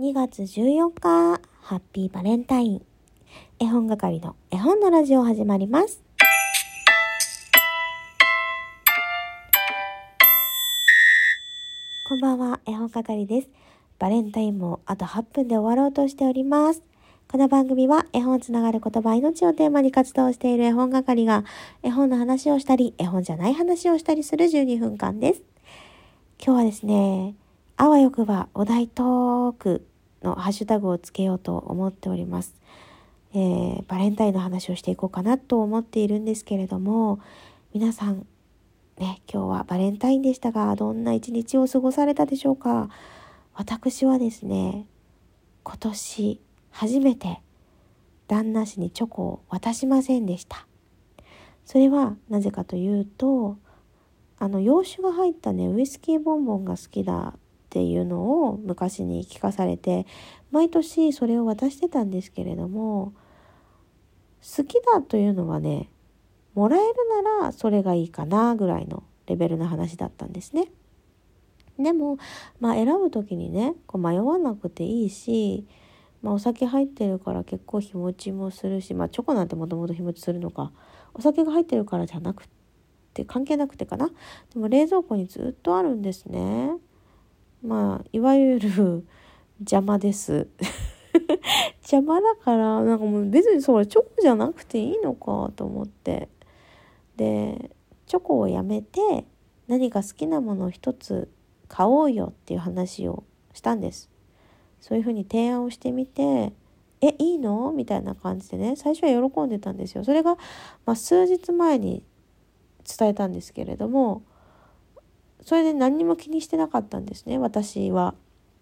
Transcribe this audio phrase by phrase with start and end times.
[0.00, 2.82] 2月14日、ハッピーバレンタイン。
[3.58, 6.04] 絵本係の絵本のラジオ始まります。
[12.08, 13.48] こんばんは、絵本係です。
[13.98, 16.84] バレンタインもあと8分で終わろうとしております。
[17.28, 21.42] この番組は絵本つながる言葉命をテーマに活動している絵本係が
[21.82, 25.42] 絵本の話をしたり、絵本じゃない話をしたりする12分間です。
[26.40, 27.34] 今日はですね、
[27.80, 29.87] あわよくばお題トーク
[30.22, 32.54] のハッシュタグをつけようと思っております。
[33.34, 37.20] えー、バレンタインの話をしていこうかなと思っているんですけれども、
[37.74, 38.26] 皆さん、
[38.98, 42.88] ね、今日はバレンタインでしたが、どんな一日を過ごされたでしょうか？
[43.54, 44.86] 私はですね、
[45.62, 46.40] 今年
[46.70, 47.40] 初めて
[48.26, 50.66] 旦那氏にチョコを渡しませんでした。
[51.64, 53.58] それはなぜかというと、
[54.38, 57.34] あの洋酒が入ったねウイスキーボンボンが好きだ
[57.68, 60.06] っていうのを昔に聞かされて
[60.50, 63.12] 毎年それを渡してたんですけれども
[64.40, 65.90] 好きだというのはね
[66.54, 70.72] もらえるならそれがいいかなぐらいのレベルの話だったんですね。
[71.78, 72.16] でも、
[72.58, 75.66] まあ、選ぶ時にねこう迷わなくていいし、
[76.22, 80.72] まあ、お酒入ってるから結構日持ちもするし、まあ、チョコなんてもともと日持ちするのか
[81.14, 82.58] お酒が入ってるからじゃなくて。
[83.08, 84.08] って関係なくてかな
[84.52, 86.70] でも冷蔵庫にずっとあるんですね
[87.62, 89.04] まあいわゆる
[89.60, 90.48] 邪魔です。
[91.82, 96.28] 邪魔だからなんかもう別にそれチョコじゃなくていいのかと思って。
[97.16, 97.70] で
[98.06, 99.24] チョコをやめて
[99.66, 101.28] 何か好きなものを一つ
[101.66, 104.08] 買おうよっていう話をしたんです。
[104.80, 106.52] そういうふうに提案をしてみて
[107.00, 107.72] えいいの？
[107.72, 110.04] みたいな感じでね最初は喜んでたんですよ。
[110.04, 110.36] それが、
[110.86, 112.02] まあ、数日前に
[112.98, 114.22] 伝えたんですけれども
[115.48, 118.14] それで何にも気にしてなかったんですね私は。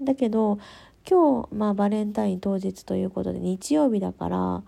[0.00, 0.58] だけど
[1.06, 4.62] 今日、まあ、バレンタイン当日ということで日曜日だから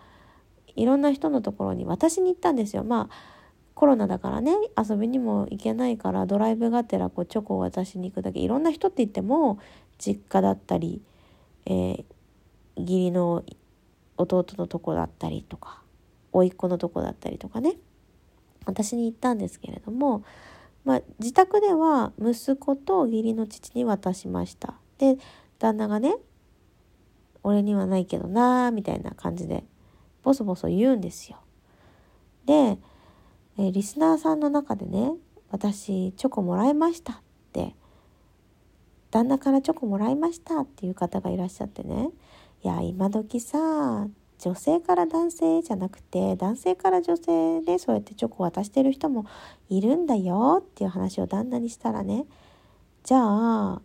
[0.76, 2.84] いろんな人のところに私に行ったんですよ。
[2.84, 3.14] まあ
[3.72, 9.58] コロナだからね遊びにも行けないからドライブがてらこうチョコを渡しに行くだけいろんな人って言っても
[9.96, 11.00] 実家だったり、
[11.64, 12.04] えー、
[12.76, 13.42] 義理の
[14.18, 15.80] 弟のとこだったりとか
[16.30, 17.76] 甥っ子のとこだったりとかね
[18.66, 20.24] 私に言ったんですけれども、
[20.84, 25.16] まあ、自宅では息子と義理の父に渡しましたで
[25.58, 26.16] 旦那がね
[27.44, 29.64] 「俺にはないけどな」みたいな感じで
[30.22, 31.38] ボソボソ言うんですよ。
[32.46, 32.78] で、
[33.58, 35.14] えリスナーさんの中でね
[35.50, 37.16] 「私チョコもらいました」っ
[37.52, 37.76] て
[39.10, 42.10] 「旦那からチョコもらいました」っていう方がいらっしゃってね
[42.62, 44.08] いや今時さ
[44.44, 49.24] 女性から男性じゃなくて男性から女性でそうやってチョコ渡してる人も
[49.68, 52.26] いるんだよっていう話を旦那にしたらね
[53.04, 53.82] じゃあ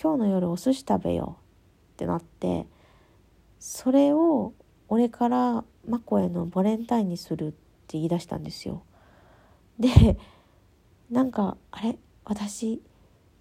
[0.00, 2.66] 今日の夜お寿司食べようってなって
[3.58, 4.52] それを
[4.86, 7.56] 俺からマコへのバレンタインにするって
[7.94, 8.84] 言い出したんですよ。
[9.80, 10.16] で
[11.10, 11.98] なんかあれ？
[12.24, 12.80] 私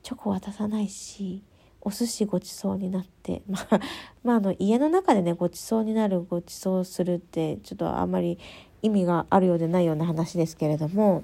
[0.01, 1.43] チョコ渡さないし
[1.85, 3.79] お寿司ごちそうになって まあ、
[4.23, 8.39] まあ、あの家の中でねごちそうになるごちそうするってちょっとあんまり
[8.81, 11.23] 意味があるようでないような話ですけれども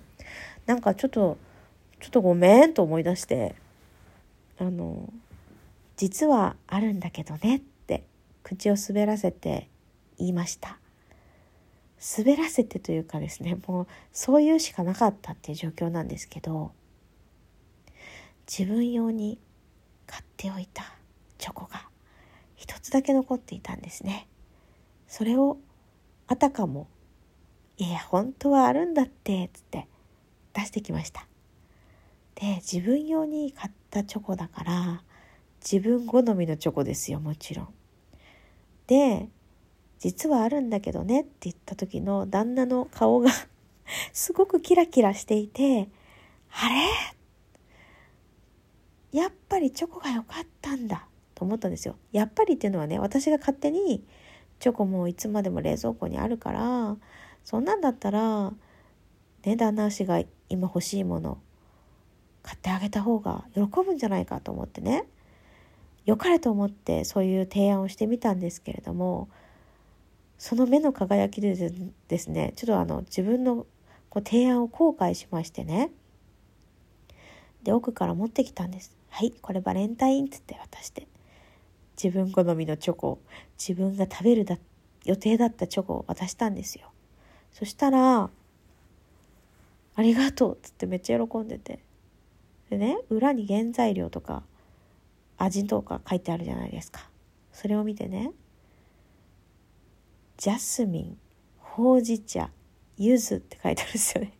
[0.67, 1.37] なんかちょっと
[1.99, 3.55] ちょっとごめんと思い出して
[4.59, 5.11] あの
[5.97, 8.03] 実はあるんだけどねって
[8.43, 9.67] 口を滑らせて
[10.17, 10.77] 言いました。
[12.17, 16.71] 滑らせてというかですねもうそういうしかなかったっていう状況なんですけど
[18.47, 19.37] 自分用に
[20.11, 20.83] 買っておいた
[21.37, 21.87] チョコが
[22.55, 24.27] 一つだけ残っていたんですね。
[25.07, 25.57] それを
[26.27, 26.87] あたかも
[27.77, 29.87] 「いや本当はあるんだって」つって
[30.53, 31.25] 出してきました。
[32.35, 35.03] で自分用に買ったチョコだから
[35.61, 37.73] 自分好みのチョコですよもちろん。
[38.87, 39.29] で
[39.99, 43.31] 実はあるんだけどねって言った時の旦那の顔が
[44.11, 45.87] すごくキラキラしていて
[46.49, 47.20] あれ？
[49.11, 51.05] やっぱりチョコが良かったんだ
[51.35, 51.95] と思ったんですよ。
[52.11, 54.03] やっぱりっていうのはね私が勝手に
[54.59, 56.95] チョコもいつまでも冷蔵庫にあるから
[57.43, 58.53] そんなんだったら
[59.43, 61.39] ね旦那氏が今欲しいもの
[62.43, 65.05] 買ってあげた方が喜ぶんじゃないかと思ってね。
[66.05, 69.29] 良かれと思ってそういう提案をしてみたんですけれども
[70.39, 71.55] その目の輝きで
[72.07, 73.67] ですねちょっとあの自分の
[74.09, 75.91] こう提案を後悔しましてね。
[77.63, 79.00] で奥から持ってきたんです。
[79.11, 81.05] はいこれバレンタインっつって渡して
[82.01, 83.19] 自分好みのチョコを
[83.59, 84.57] 自分が食べるだ
[85.05, 86.91] 予定だったチョコを渡したんですよ。
[87.51, 88.29] そしたら
[89.95, 91.79] 「ありがとう」っつってめっちゃ喜んでて。
[92.69, 94.43] でね裏に原材料とか
[95.37, 97.09] 味とか書いてあるじゃないですか。
[97.51, 98.31] それを見てね
[100.37, 101.17] ジャスミン
[101.59, 102.49] ほうじ茶
[102.97, 104.31] 柚子って書いてあるんですよね。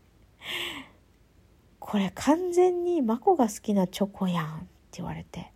[1.91, 5.51] これ完全にマコが好きなチョコやんって言われて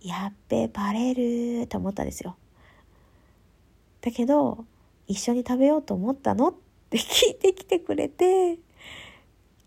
[0.00, 2.36] やっべバレると思ったんですよ。
[4.00, 4.64] だけど
[5.08, 6.54] 一緒に食べようと思ったのっ
[6.90, 8.60] て聞いてきてくれて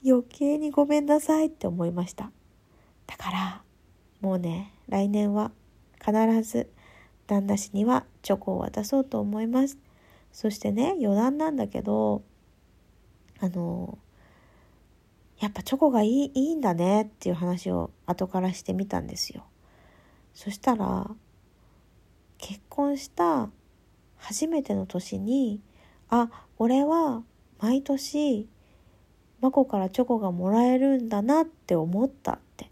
[0.06, 2.32] 余計にごめんなさいって思いました。
[3.06, 3.62] だから
[4.22, 5.52] もうね来年は
[6.00, 6.70] 必ず
[7.28, 9.78] 旦那氏にはチョコを渡そうと思います。
[10.32, 12.22] そしてね余談なんだけど
[13.42, 13.98] あの
[15.42, 19.44] やっぱチョコがいいいいんだねっていう話を後からしてみたんですよ。
[20.36, 21.10] そしたら
[22.38, 23.50] 結婚した
[24.18, 25.60] 初めての年に
[26.10, 26.30] あ
[26.60, 27.24] 俺は
[27.60, 28.48] 毎年
[29.42, 32.70] マコからチョコがもらえるんだなって思ったって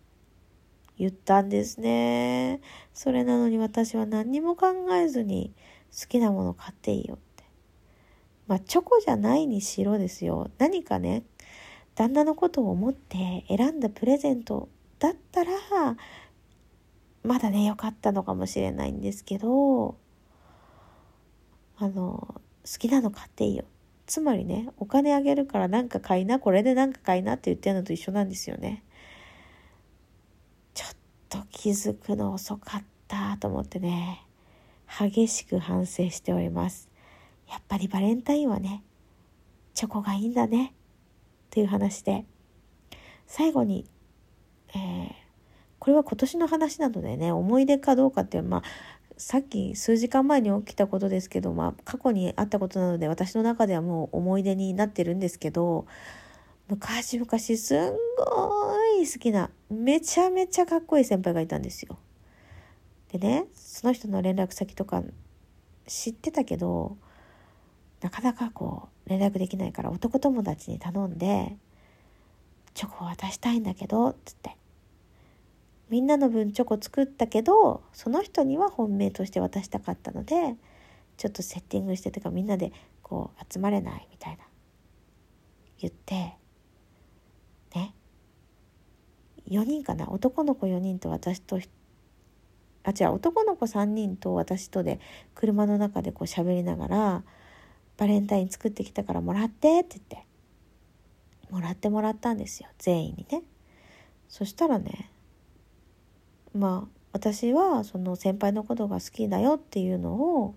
[0.99, 2.61] 言ったんですね。
[2.93, 5.53] それなのに私は何にも考えずに
[5.99, 7.43] 好きなもの買っていいよって。
[8.45, 10.51] まあチョコじゃないにしろですよ。
[10.59, 11.23] 何かね
[11.99, 14.69] 旦那のことを思って選んだプレゼント
[14.99, 15.51] だったら
[17.23, 19.97] まだね良かったのかもしれないんですけど
[21.77, 23.65] あの好きなの買っていいよ。
[24.07, 28.81] つまりねお金あげるから何か買いなこれで何か買いなって言ってるのと一緒なんですよね。
[30.73, 30.95] ちょっ
[31.27, 34.25] と気づくの遅かったと思ってね
[34.87, 36.87] 激しく反省しております。
[37.49, 38.83] やっぱりバレンタインはね
[39.73, 40.73] チョコがいいんだね。
[41.59, 42.23] という話で
[43.27, 43.85] 最後に、
[44.69, 45.09] えー、
[45.77, 48.63] これは今年の話なのでね思い出かどうかっていうまあ
[49.17, 55.85] さっき数時間前に起きたことですけど、まあ、過去にあったことなので私の中ではもう思い出になってるんですけど
[56.69, 61.99] 昔々すんごい好きなめちゃめちゃかっこいい先輩がいたんですよ。
[63.11, 65.03] でねその人の連絡先とか
[65.87, 66.95] 知ってたけど
[67.99, 71.57] なかなかこう連絡できないから男友達に頼んで
[72.73, 74.55] 「チョコ渡したいんだけど」っつって。
[75.89, 80.55] みんなの分チョコ作ったけどその人には本命として渡したかったので
[81.17, 82.71] ちょっとセッティングしてとかみんなで
[83.01, 84.43] こう集まれないみたいな。
[85.79, 86.35] 言って
[87.73, 87.95] ね。
[89.47, 90.11] 4人かな？
[90.11, 91.59] 男の子4人と私と
[92.83, 94.99] あ違う男の子3人と私とで
[95.33, 97.23] 車の中でこう喋りながら
[97.99, 100.25] 「バレンタイン作ってきたからもらって」って言って
[101.51, 103.43] もらってもらったんですよ全員にね。
[104.29, 105.11] そしたらね
[106.53, 110.55] まあ私はその先輩のことが好きだよっていうのを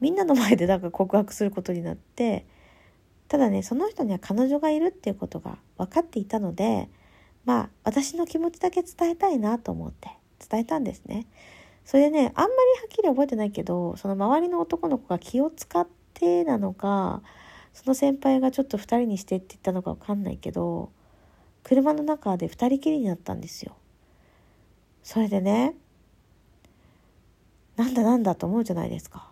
[0.00, 2.44] みんなの前でなんか告白することになって
[3.28, 6.88] ただねその人には彼女がいるっていうことが分かっていたので
[7.44, 10.10] まあ私の気持ちだけ伝えたいなと思って
[10.48, 11.26] 伝えたんですね。
[11.84, 16.01] それでねあんまりはっきり覚えてないけどその周りの男の子が気を使って
[16.44, 17.22] なのか
[17.72, 20.92] その先輩がちょっと2人にしてって言ったのか分かんないけど
[21.62, 23.76] 車の中で2人きりになったんですよ。
[25.02, 25.74] それでね
[27.76, 29.30] なんだなんだと思うじゃないですか。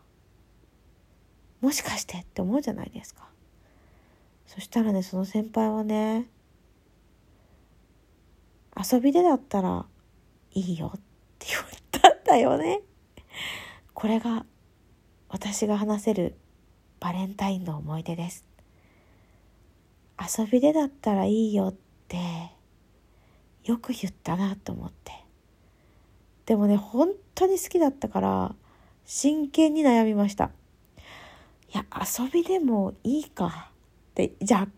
[1.61, 3.29] もしかしてって思うじゃないですか。
[4.47, 6.27] そしたらねその先輩はね
[8.77, 9.85] 遊びでだったら
[10.53, 11.01] いいよっ
[11.39, 12.81] て言ったんだよね。
[13.95, 14.47] これが
[15.29, 16.35] 私が話せる
[17.01, 18.45] バレンタインの思い出です。
[20.39, 21.75] 遊びでだったらいいよっ
[22.09, 22.19] て
[23.65, 25.13] よく言ったなと思って。
[26.47, 28.55] でもね本当に好きだったから
[29.07, 30.51] 真剣に悩みました。
[31.73, 34.69] いや遊びでもいいかってじゃ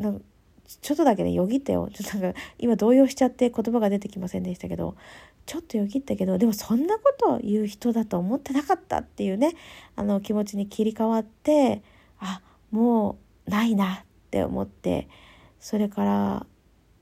[0.00, 0.12] あ
[0.66, 1.90] ちょっとだけねよぎったよ。
[1.92, 4.96] ちょっとなんか今動揺しちゃって言葉が出てきませんでしたけど
[5.46, 9.54] ちょっとよぎったけどでもそんなこと言う人だと思ってなかったっていうね
[9.96, 11.82] あの気持ちに切り替わって
[12.18, 12.40] あ
[12.70, 13.98] もうないなっ
[14.30, 15.08] て思って
[15.60, 16.46] それから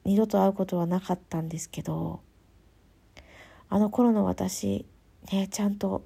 [0.05, 2.21] 二度と会うことはなかったんですけど
[3.69, 4.85] あの頃の私
[5.31, 6.05] ねちゃんと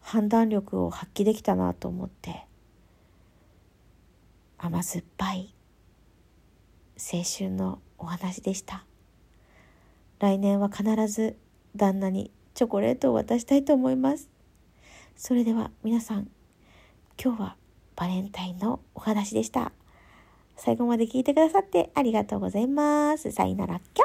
[0.00, 2.44] 判断力を発揮できたなと思って
[4.58, 5.54] 甘酸っぱい。
[7.02, 8.84] 青春のお話でした。
[10.20, 11.36] 来年は必ず
[11.74, 14.30] 旦那にチョコレートを渡したいと思います。
[15.16, 16.28] それでは皆さん
[17.22, 17.56] 今日は
[17.96, 19.72] バレンタインのお話でした。
[20.56, 23.32] 最後まで聞いてくださってありがとうございます。
[23.32, 24.04] さよならきゃ